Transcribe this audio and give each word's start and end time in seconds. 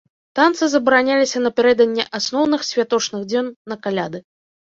Танцы 0.37 0.63
забараняліся 0.69 1.41
напярэдадні 1.47 2.03
асноўных 2.19 2.65
святочных 2.71 3.21
дзён 3.33 3.51
на 3.73 3.77
каляды. 3.87 4.17